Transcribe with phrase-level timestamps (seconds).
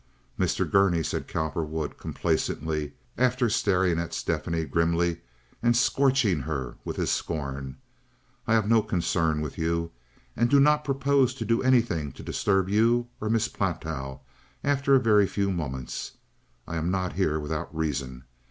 [0.39, 0.67] "Mr.
[0.67, 5.21] Gurney," said Cowperwood, complacently, after staring at Stephanie grimly
[5.61, 7.77] and scorching her with his scorn,
[8.47, 9.91] "I have no concern with you,
[10.35, 14.21] and do not propose to do anything to disturb you or Miss Platow
[14.63, 16.13] after a very few moments.
[16.67, 18.23] I am not here without reason.